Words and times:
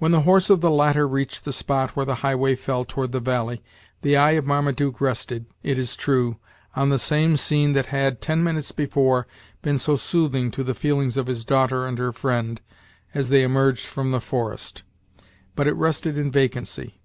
When 0.00 0.10
the 0.10 0.22
horse 0.22 0.50
of 0.50 0.60
the 0.60 0.72
latter 0.72 1.06
reached 1.06 1.44
the 1.44 1.52
spot 1.52 1.90
where 1.94 2.04
the 2.04 2.16
highway 2.16 2.56
fell 2.56 2.84
toward 2.84 3.12
the 3.12 3.20
valley, 3.20 3.62
the 4.02 4.16
eye 4.16 4.32
of 4.32 4.44
Marmaduke 4.44 5.00
rested, 5.00 5.46
it 5.62 5.78
is 5.78 5.94
true, 5.94 6.38
on 6.74 6.88
the 6.88 6.98
same 6.98 7.36
scene 7.36 7.70
that 7.74 7.86
had, 7.86 8.20
ten 8.20 8.42
minutes 8.42 8.72
before, 8.72 9.28
been 9.62 9.78
so 9.78 9.94
soothing 9.94 10.50
to 10.50 10.64
the 10.64 10.74
feelings 10.74 11.16
of 11.16 11.28
his 11.28 11.44
daughter 11.44 11.86
and 11.86 11.98
her 11.98 12.12
friend, 12.12 12.60
as 13.14 13.28
they 13.28 13.44
emerged 13.44 13.86
from 13.86 14.10
the 14.10 14.20
forest; 14.20 14.82
but 15.54 15.68
it 15.68 15.74
rested 15.74 16.18
in 16.18 16.32
vacancy. 16.32 17.00